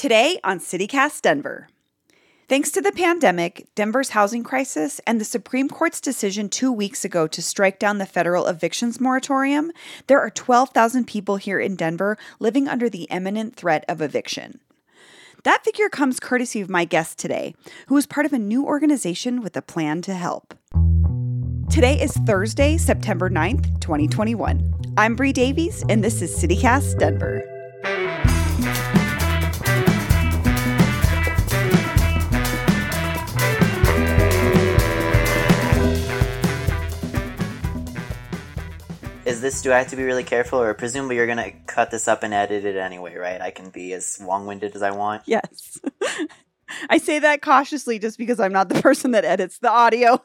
[0.00, 1.68] Today on CityCast Denver.
[2.48, 7.26] Thanks to the pandemic, Denver's housing crisis, and the Supreme Court's decision two weeks ago
[7.26, 9.72] to strike down the federal evictions moratorium,
[10.06, 14.60] there are 12,000 people here in Denver living under the imminent threat of eviction.
[15.44, 17.54] That figure comes courtesy of my guest today,
[17.88, 20.54] who is part of a new organization with a plan to help.
[21.68, 24.94] Today is Thursday, September 9th, 2021.
[24.96, 27.59] I'm Bree Davies, and this is CityCast Denver.
[39.40, 42.06] Is this do I have to be really careful or presumably you're gonna cut this
[42.06, 43.40] up and edit it anyway, right?
[43.40, 45.22] I can be as long winded as I want.
[45.24, 45.80] Yes.
[46.90, 50.22] I say that cautiously just because I'm not the person that edits the audio.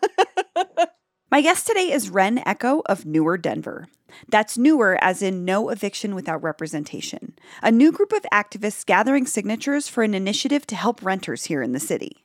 [1.32, 3.88] My guest today is Ren Echo of NEWR Denver.
[4.28, 9.88] That's newer as in no eviction without representation, a new group of activists gathering signatures
[9.88, 12.25] for an initiative to help renters here in the city.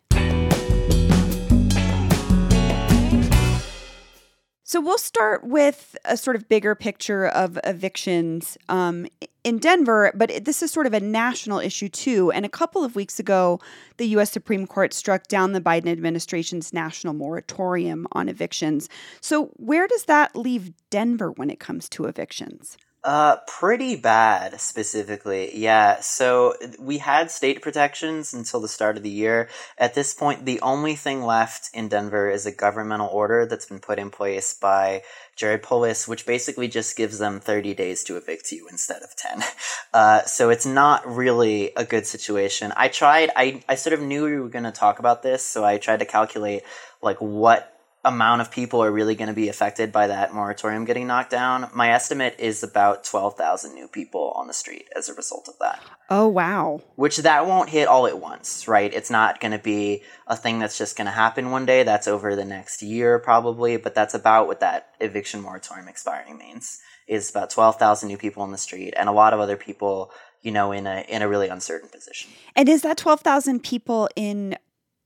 [4.71, 9.09] So we'll start with a sort of bigger picture of evictions um,
[9.43, 12.31] in Denver, but this is sort of a national issue too.
[12.31, 13.59] And a couple of weeks ago,
[13.97, 14.31] the U.S.
[14.31, 18.89] Supreme Court struck down the Biden administration's national moratorium on evictions.
[19.21, 22.79] So where does that leave Denver when it comes to evictions?
[23.03, 25.57] Uh, pretty bad, specifically.
[25.57, 26.01] Yeah.
[26.01, 29.49] So we had state protections until the start of the year.
[29.79, 33.79] At this point, the only thing left in Denver is a governmental order that's been
[33.81, 35.03] put in place by
[35.35, 39.43] Jared Polis, which basically just gives them 30 days to evict you instead of 10.
[39.93, 42.73] Uh, so it's not really a good situation.
[42.77, 45.65] I tried, I, I sort of knew we were going to talk about this, so
[45.65, 46.63] I tried to calculate
[47.03, 51.07] like what amount of people are really going to be affected by that moratorium getting
[51.07, 51.69] knocked down.
[51.75, 55.83] My estimate is about 12,000 new people on the street as a result of that.
[56.09, 56.81] Oh, wow.
[56.97, 58.93] Which that won't hit all at once, right?
[58.93, 61.83] It's not going to be a thing that's just going to happen one day.
[61.83, 66.81] That's over the next year probably, but that's about what that eviction moratorium expiring means.
[67.07, 70.13] Is about 12,000 new people on the street and a lot of other people
[70.43, 72.31] you know in a in a really uncertain position.
[72.55, 74.57] And is that 12,000 people in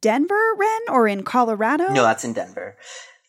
[0.04, 1.88] Denver, Ren, or in Colorado?
[1.88, 2.76] No, that's in Denver.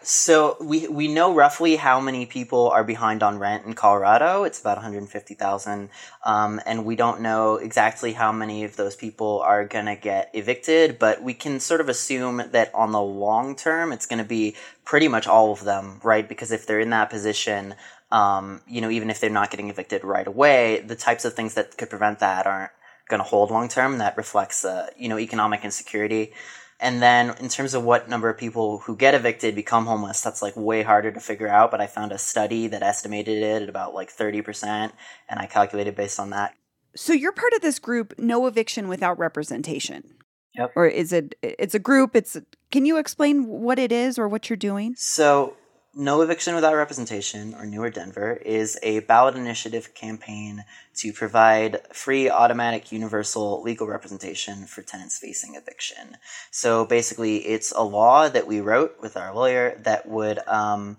[0.01, 4.43] So we we know roughly how many people are behind on rent in Colorado.
[4.43, 5.89] It's about 150,000,
[6.25, 10.99] um, and we don't know exactly how many of those people are gonna get evicted.
[10.99, 15.07] But we can sort of assume that on the long term, it's gonna be pretty
[15.07, 16.27] much all of them, right?
[16.27, 17.75] Because if they're in that position,
[18.11, 21.53] um, you know, even if they're not getting evicted right away, the types of things
[21.53, 22.71] that could prevent that aren't
[23.07, 23.97] going to hold long term.
[23.99, 26.33] That reflects, uh, you know, economic insecurity.
[26.79, 30.41] And then in terms of what number of people who get evicted become homeless, that's
[30.41, 31.71] like way harder to figure out.
[31.71, 34.91] But I found a study that estimated it at about like 30%,
[35.29, 36.53] and I calculated based on that.
[36.95, 40.15] So you're part of this group, No Eviction Without Representation.
[40.57, 40.71] Yep.
[40.75, 42.37] Or is it, it's a group, it's,
[42.71, 44.95] can you explain what it is or what you're doing?
[44.97, 45.55] So
[45.95, 50.65] no Eviction Without Representation, or NEWR Denver, is a ballot initiative campaign
[50.97, 56.17] to provide free, automatic, universal legal representation for tenants facing eviction.
[56.51, 60.97] So basically, it's a law that we wrote with our lawyer that would um,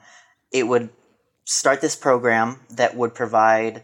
[0.50, 0.88] it would
[1.44, 3.82] start this program that would provide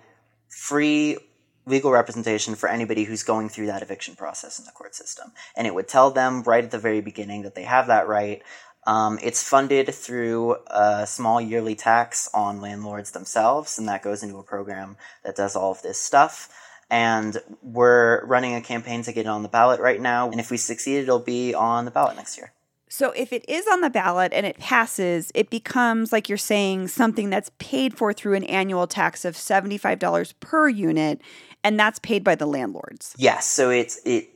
[0.48, 1.18] free
[1.64, 5.32] legal representation for anybody who's going through that eviction process in the court system.
[5.56, 8.42] And it would tell them right at the very beginning that they have that right.
[8.84, 14.38] Um, it's funded through a small yearly tax on landlords themselves, and that goes into
[14.38, 16.48] a program that does all of this stuff.
[16.90, 20.30] And we're running a campaign to get it on the ballot right now.
[20.30, 22.52] And if we succeed, it'll be on the ballot next year.
[22.92, 26.88] So if it is on the ballot and it passes, it becomes, like you're saying,
[26.88, 31.22] something that's paid for through an annual tax of $75 per unit,
[31.64, 33.14] and that's paid by the landlords.
[33.16, 33.46] Yes.
[33.46, 34.28] So it's it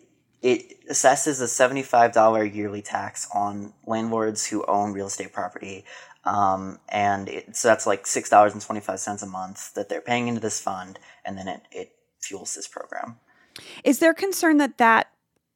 [0.47, 5.85] it assesses a $75 yearly tax on landlords who own real estate property.
[6.23, 11.01] Um, and it, so that's like $6.25 a month that they're paying into this fund,
[11.25, 13.17] and then it, it fuels this program.
[13.83, 15.09] Is there concern that that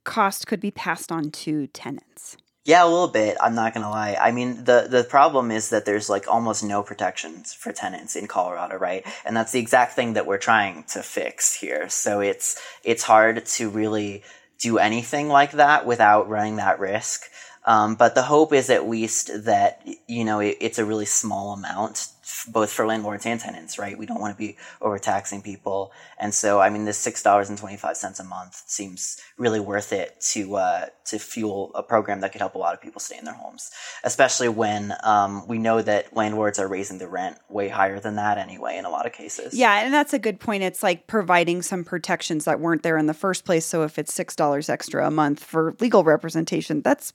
[0.03, 2.37] cost could be passed on to tenants?
[2.65, 3.37] Yeah, a little bit.
[3.41, 4.17] I'm not gonna lie.
[4.21, 8.27] I mean, the the problem is that there's like almost no protections for tenants in
[8.27, 9.05] Colorado, right?
[9.25, 11.89] And that's the exact thing that we're trying to fix here.
[11.89, 14.23] So it's it's hard to really
[14.61, 17.23] do anything like that without running that risk.
[17.65, 21.53] Um, but the hope is at least that you know it, it's a really small
[21.53, 22.09] amount
[22.49, 23.97] both for landlords and tenants, right?
[23.97, 27.59] We don't want to be overtaxing people, and so I mean, this six dollars and
[27.59, 32.21] twenty five cents a month seems really worth it to uh, to fuel a program
[32.21, 33.71] that could help a lot of people stay in their homes,
[34.05, 38.39] especially when um, we know that landlords are raising the rent way higher than that
[38.39, 39.55] anyway in a lot of cases.
[39.55, 40.63] Yeah, and that's a good point.
[40.63, 43.67] It's like providing some protections that weren't there in the first place.
[43.67, 47.13] So if it's six dollars extra a month for legal representation, that's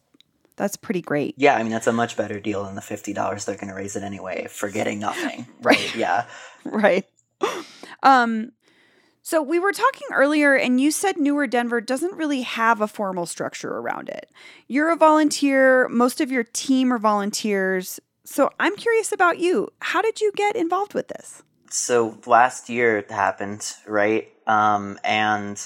[0.55, 1.35] that's pretty great.
[1.37, 3.75] Yeah, I mean that's a much better deal than the fifty dollars they're going to
[3.75, 5.47] raise it anyway for getting nothing.
[5.61, 5.95] right?
[5.95, 6.25] Yeah.
[6.63, 7.05] right.
[8.03, 8.51] Um.
[9.21, 13.25] So we were talking earlier, and you said NEWR Denver doesn't really have a formal
[13.25, 14.29] structure around it.
[14.67, 15.87] You're a volunteer.
[15.89, 17.99] Most of your team are volunteers.
[18.23, 19.69] So I'm curious about you.
[19.79, 21.41] How did you get involved with this?
[21.71, 24.27] So last year it happened, right?
[24.45, 25.59] Um, and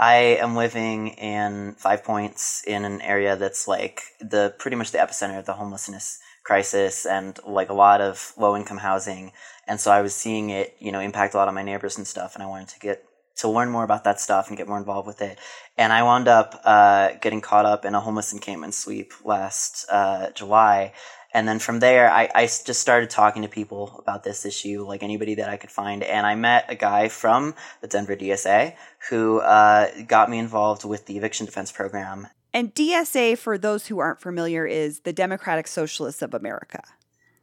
[0.00, 4.98] I am living in Five Points in an area that's like the pretty much the
[4.98, 9.32] epicenter of the homelessness crisis and like a lot of low income housing.
[9.68, 12.06] And so I was seeing it, you know, impact a lot of my neighbors and
[12.06, 12.34] stuff.
[12.34, 13.04] And I wanted to get
[13.36, 15.38] to learn more about that stuff and get more involved with it.
[15.76, 20.30] And I wound up uh, getting caught up in a homeless encampment sweep last uh,
[20.30, 20.94] July
[21.32, 25.02] and then from there, I, I just started talking to people about this issue, like
[25.02, 26.02] anybody that I could find.
[26.02, 28.74] And I met a guy from the Denver DSA
[29.10, 32.26] who uh, got me involved with the eviction defense program.
[32.52, 36.82] And DSA, for those who aren't familiar, is the Democratic Socialists of America.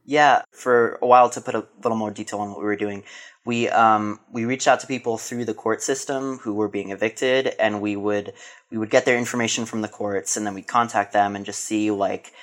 [0.04, 3.04] Yeah, for a while to put a little more detail on what we were doing,
[3.46, 7.48] we um, we reached out to people through the court system who were being evicted,
[7.60, 8.34] and we would
[8.70, 11.62] we would get their information from the courts, and then we'd contact them and just
[11.62, 12.34] see like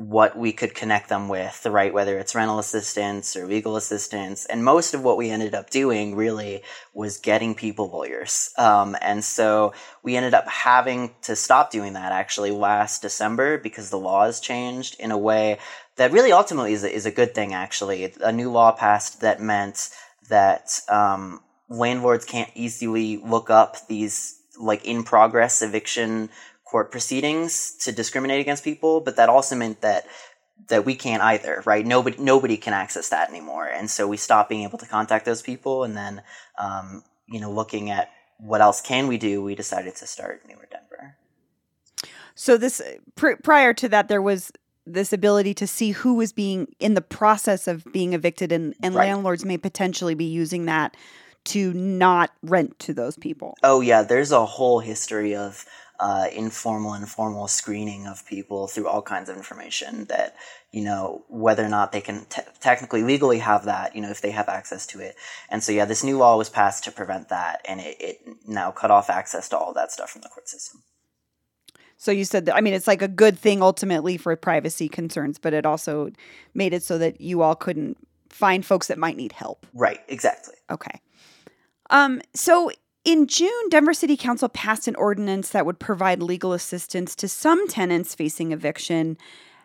[0.00, 1.92] what we could connect them with, right?
[1.92, 4.46] Whether it's rental assistance or legal assistance.
[4.46, 6.62] And most of what we ended up doing really
[6.94, 8.50] was getting people lawyers.
[8.56, 13.90] Um, and so we ended up having to stop doing that actually last December because
[13.90, 15.58] the laws changed in a way
[15.96, 18.10] that really ultimately is a, is a good thing, actually.
[18.22, 19.90] A new law passed that meant
[20.30, 26.30] that um, landlords can't easily look up these like in progress eviction
[26.70, 30.06] court proceedings to discriminate against people, but that also meant that
[30.68, 31.84] that we can't either, right?
[31.86, 35.42] Nobody nobody can access that anymore, and so we stopped being able to contact those
[35.42, 36.22] people, and then
[36.58, 40.70] um, you know, looking at what else can we do, we decided to start NEWR
[40.70, 41.16] Denver.
[42.34, 42.80] So this
[43.16, 44.50] pr- prior to that, there was
[44.86, 48.94] this ability to see who was being in the process of being evicted, and, and
[48.94, 49.08] right.
[49.08, 50.96] landlords may potentially be using that
[51.42, 53.56] to not rent to those people.
[53.62, 55.64] Oh yeah, there's a whole history of
[56.00, 60.34] uh, informal and formal screening of people through all kinds of information that
[60.72, 64.22] you know whether or not they can te- technically legally have that you know if
[64.22, 65.14] they have access to it
[65.50, 68.70] and so yeah this new law was passed to prevent that and it, it now
[68.70, 70.82] cut off access to all that stuff from the court system
[72.00, 75.38] so you said that I mean it's like a good thing ultimately for privacy concerns,
[75.38, 76.10] but it also
[76.54, 77.98] made it so that you all couldn't
[78.30, 79.66] find folks that might need help.
[79.74, 80.54] Right, exactly.
[80.70, 80.98] Okay.
[81.90, 82.70] Um so
[83.10, 87.66] in June, Denver City Council passed an ordinance that would provide legal assistance to some
[87.66, 89.18] tenants facing eviction.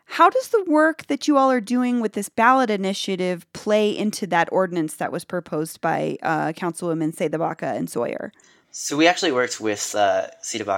[0.05, 4.25] How does the work that you all are doing with this ballot initiative play into
[4.27, 8.31] that ordinance that was proposed by uh, Councilwoman Amanda Sawyer?
[8.77, 10.27] So we actually worked with uh,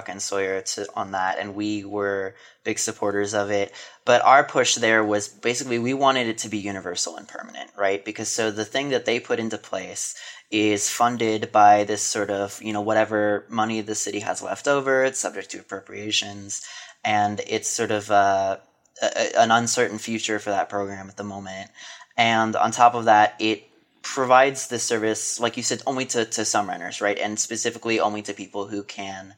[0.07, 3.73] and Sawyer to, on that, and we were big supporters of it.
[4.05, 8.05] But our push there was basically we wanted it to be universal and permanent, right?
[8.05, 10.15] Because so the thing that they put into place
[10.49, 15.03] is funded by this sort of, you know, whatever money the city has left over.
[15.03, 16.65] It's subject to appropriations.
[17.03, 18.57] And it's sort of uh,
[19.01, 21.69] a, an uncertain future for that program at the moment.
[22.15, 23.67] And on top of that, it
[24.01, 27.19] provides the service, like you said, only to, to some renters, right?
[27.19, 29.35] And specifically only to people who can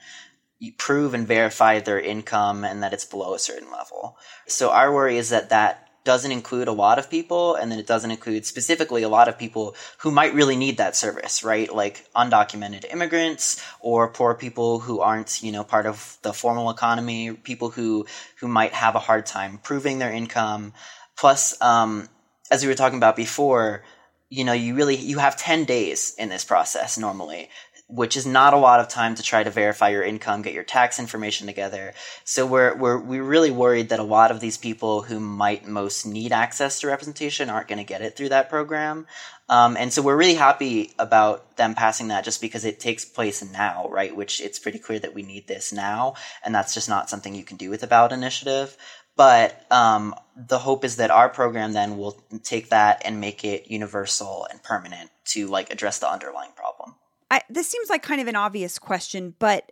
[0.77, 4.17] prove and verify their income and that it's below a certain level.
[4.47, 7.85] So our worry is that that doesn't include a lot of people and then it
[7.85, 11.71] doesn't include specifically a lot of people who might really need that service right?
[11.71, 17.33] Like undocumented immigrants or poor people who aren't you know part of the formal economy
[17.33, 18.07] people who
[18.39, 20.73] who might have a hard time proving their income.
[21.15, 22.09] Plus um,
[22.49, 23.83] as we were talking about before
[24.31, 27.49] you know you really you have 10 days in this process normally
[27.89, 30.63] which is not a lot of time to try to verify your income, get your
[30.63, 31.93] tax information together.
[32.23, 36.05] So we're we're we're really worried that a lot of these people who might most
[36.05, 39.07] need access to representation aren't going to get it through that program.
[39.49, 43.43] Um, and so we're really happy about them passing that just because it takes place
[43.51, 44.15] now, right?
[44.15, 46.13] Which it's pretty clear that we need this now,
[46.45, 48.77] and that's just not something you can do with a ballot initiative.
[49.15, 53.69] But um, the hope is that our program then will take that and make it
[53.69, 56.95] universal and permanent to like address the underlying problem.
[57.31, 59.71] I, this seems like kind of an obvious question, but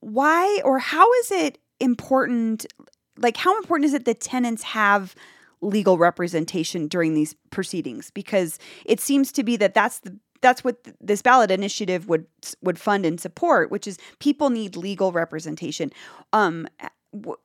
[0.00, 2.66] why or how is it important?
[3.18, 5.14] Like, how important is it that tenants have
[5.60, 10.82] legal representation during these proceedings because it seems to be that that's the that's what
[10.84, 12.26] th- this ballot initiative would
[12.62, 15.90] would fund and support, which is people need legal representation.
[16.32, 16.66] Um,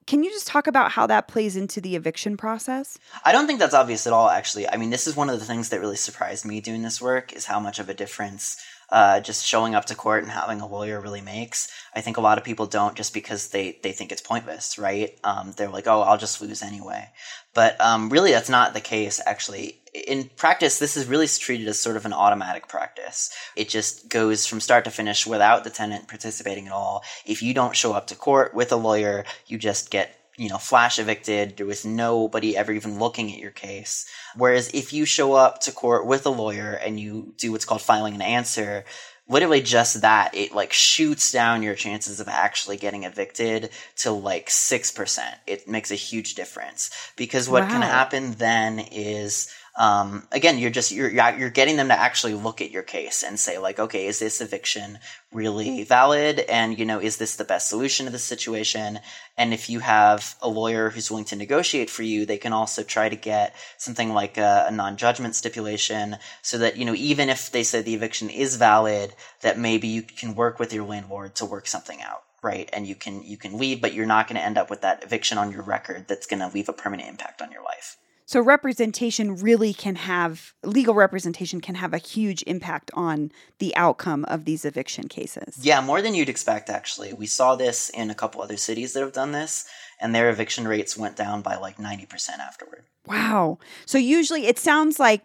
[0.05, 2.99] can you just talk about how that plays into the eviction process?
[3.23, 4.29] I don't think that's obvious at all.
[4.29, 7.01] Actually, I mean, this is one of the things that really surprised me doing this
[7.01, 10.61] work is how much of a difference uh, just showing up to court and having
[10.61, 11.71] a lawyer really makes.
[11.95, 15.17] I think a lot of people don't just because they, they think it's pointless, right?
[15.23, 17.09] Um, they're like, oh, I'll just lose anyway.
[17.53, 19.79] But um, really, that's not the case, actually.
[19.93, 23.33] In practice, this is really treated as sort of an automatic practice.
[23.55, 27.03] It just goes from start to finish without the tenant participating at all.
[27.25, 30.57] If you don't show up to court with a lawyer, you just get you know,
[30.57, 34.05] flash evicted There was nobody ever even looking at your case.
[34.35, 37.81] Whereas if you show up to court with a lawyer and you do what's called
[37.81, 38.83] filing an answer,
[39.27, 44.49] literally just that, it like shoots down your chances of actually getting evicted to like
[44.49, 45.19] 6%.
[45.47, 47.69] It makes a huge difference because what wow.
[47.69, 52.61] can happen then is um, again, you're just you're you're getting them to actually look
[52.61, 54.99] at your case and say like, okay, is this eviction
[55.33, 56.39] really valid?
[56.39, 58.99] And you know, is this the best solution to the situation?
[59.37, 62.83] And if you have a lawyer who's willing to negotiate for you, they can also
[62.83, 67.51] try to get something like a, a non-judgment stipulation, so that you know, even if
[67.51, 71.45] they say the eviction is valid, that maybe you can work with your landlord to
[71.45, 74.45] work something out right and you can you can leave but you're not going to
[74.45, 77.41] end up with that eviction on your record that's going to leave a permanent impact
[77.41, 82.89] on your life so representation really can have legal representation can have a huge impact
[82.93, 85.59] on the outcome of these eviction cases.
[85.61, 87.13] Yeah, more than you'd expect actually.
[87.13, 89.67] We saw this in a couple other cities that have done this
[90.01, 92.85] and their eviction rates went down by like 90% afterward.
[93.05, 93.59] Wow.
[93.85, 95.23] So usually it sounds like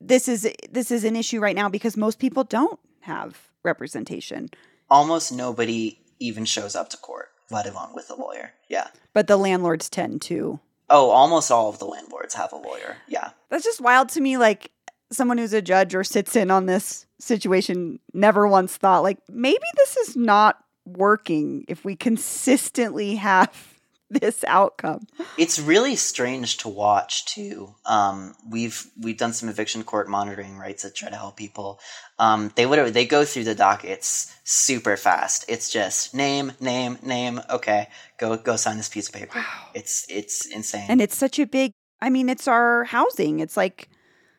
[0.00, 4.50] this is this is an issue right now because most people don't have representation.
[4.90, 8.52] Almost nobody even shows up to court, let alone with a lawyer.
[8.68, 8.88] Yeah.
[9.14, 12.96] But the landlords tend to Oh, almost all of the landlords have a lawyer.
[13.08, 13.30] Yeah.
[13.50, 14.36] That's just wild to me.
[14.36, 14.70] Like
[15.10, 19.64] someone who's a judge or sits in on this situation never once thought, like, maybe
[19.76, 23.75] this is not working if we consistently have
[24.10, 25.06] this outcome.
[25.36, 27.74] It's really strange to watch too.
[27.84, 31.80] Um, we've we've done some eviction court monitoring, right, to try to help people.
[32.18, 35.44] Um, they literally they go through the dockets super fast.
[35.48, 37.40] It's just name, name, name.
[37.50, 39.38] Okay, go go sign this piece of paper.
[39.38, 39.70] Wow.
[39.74, 40.86] It's it's insane.
[40.88, 41.72] And it's such a big.
[42.00, 43.40] I mean, it's our housing.
[43.40, 43.88] It's like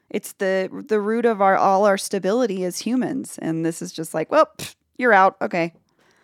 [0.09, 3.37] it's the the root of our all our stability as humans.
[3.41, 5.35] And this is just like, well, pff, you're out.
[5.41, 5.73] Okay.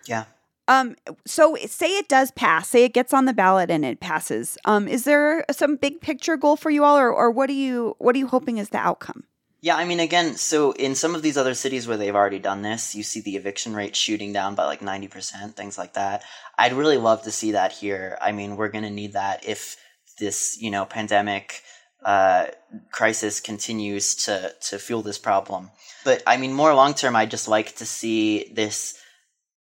[0.05, 0.25] Yeah.
[0.73, 4.57] Um, so say it does pass, say it gets on the ballot and it passes.
[4.65, 7.95] Um, is there some big picture goal for you all, or, or what are you
[7.99, 9.23] what are you hoping is the outcome?
[9.61, 12.63] Yeah, I mean, again, so in some of these other cities where they've already done
[12.63, 16.23] this, you see the eviction rate shooting down by like 90%, things like that.
[16.59, 18.17] I'd really love to see that here.
[18.21, 19.77] I mean, we're going to need that if
[20.19, 21.61] this, you know, pandemic
[22.03, 22.47] uh,
[22.91, 25.71] crisis continues to, to fuel this problem.
[26.03, 28.99] But I mean, more long term, I'd just like to see this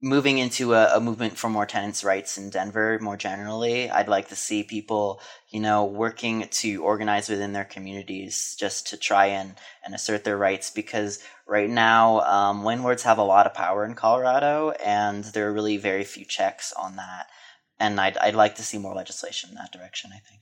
[0.02, 3.90] moving into a, a, movement for more tenants' rights in Denver more generally.
[3.90, 8.96] I'd like to see people, you know, working to organize within their communities just to
[8.96, 9.54] try and,
[9.84, 13.94] and assert their rights because right now um, landlords have a lot of power in
[13.94, 17.26] Colorado and there are really very few checks on that.
[17.78, 20.40] And I'd, I'd like to see more legislation in that direction, I think.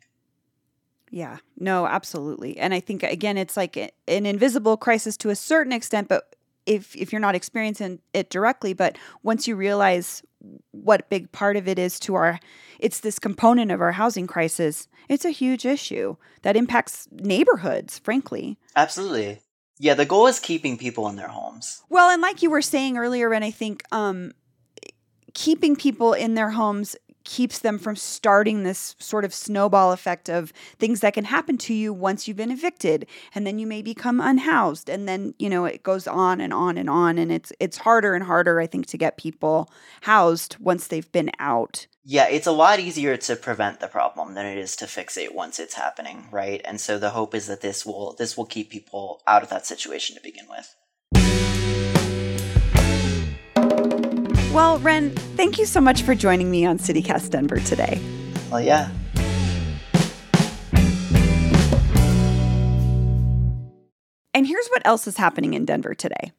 [1.10, 2.58] Yeah, no, absolutely.
[2.58, 6.36] And I think, again, it's like an invisible crisis to a certain extent, but
[6.68, 10.22] if if you're not experiencing it directly but once you realize
[10.70, 12.38] what big part of it is to our
[12.78, 18.58] it's this component of our housing crisis it's a huge issue that impacts neighborhoods frankly.
[18.76, 19.40] Absolutely.
[19.78, 21.82] Yeah the goal is keeping people in their homes.
[21.88, 24.32] Well and like you were saying earlier and i think um
[25.34, 26.96] keeping people in their homes
[27.28, 31.74] keeps them from starting this sort of snowball effect of things that can happen to
[31.74, 33.06] you once you've been evicted.
[33.34, 34.88] And then you may become unhoused.
[34.88, 37.18] And then you know it goes on and on and on.
[37.18, 39.70] And it's it's harder and harder i think to get people
[40.00, 41.86] housed once they've been out.
[42.02, 45.34] Yeah it's a lot easier to prevent the problem than it is to fix it
[45.34, 46.62] once it's happening right?
[46.64, 49.66] And so the hope is that this will this will keep people out of that
[49.66, 50.74] situation to begin with
[54.58, 58.00] Well, Ren, thank you so much for joining me on CityCast Denver today.
[58.50, 58.90] Well, yeah.
[64.34, 66.32] And here's what else is happening in Denver today.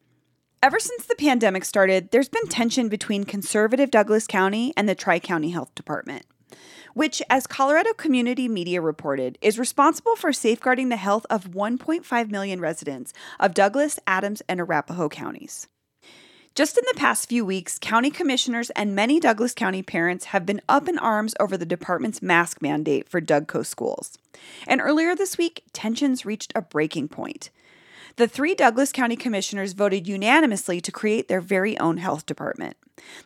[0.62, 5.20] Ever since the pandemic started, there's been tension between conservative Douglas County and the Tri
[5.20, 6.26] County Health Department,
[6.94, 12.60] which, as Colorado Community Media reported, is responsible for safeguarding the health of 1.5 million
[12.60, 15.70] residents of Douglas, Adams, and Arapahoe counties.
[16.56, 20.62] Just in the past few weeks, county commissioners and many Douglas County parents have been
[20.68, 24.18] up in arms over the department's mask mandate for Dougco schools.
[24.68, 27.50] And earlier this week, tensions reached a breaking point.
[28.18, 32.76] The three Douglas County commissioners voted unanimously to create their very own health department.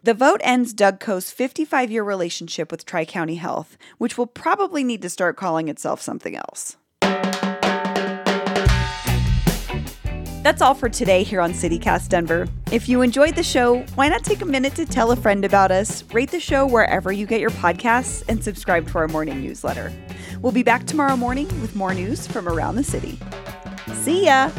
[0.04, 5.02] The vote ends Dougco's 55 year relationship with Tri County Health, which will probably need
[5.02, 6.78] to start calling itself something else.
[10.44, 12.50] That's all for today here on CityCast Denver.
[12.70, 15.72] If you enjoyed the show, why not take a minute to tell a friend about
[15.72, 19.94] us, rate the show wherever you get your podcasts, and subscribe to our morning newsletter.
[20.42, 23.18] We'll be back tomorrow morning with more news from around the city.
[23.94, 24.52] See ya!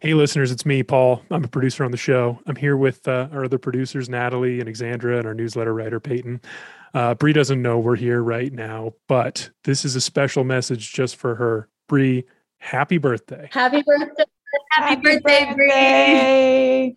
[0.00, 1.22] Hey, listeners, it's me, Paul.
[1.30, 2.40] I'm a producer on the show.
[2.46, 6.40] I'm here with uh, our other producers, Natalie and Alexandra, and our newsletter writer, Peyton.
[6.94, 11.16] Uh, Bree doesn't know we're here right now, but this is a special message just
[11.16, 11.68] for her.
[11.86, 12.24] Bree,
[12.56, 13.50] happy birthday.
[13.52, 14.24] Happy birthday.
[14.70, 16.96] Happy, happy birthday, birthday.